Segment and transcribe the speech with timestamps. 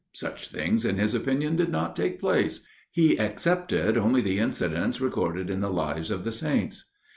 [0.15, 5.47] Such things in his opinion did not take place; he excepted only the incidents recorded
[5.51, 6.85] in the lives of the saints.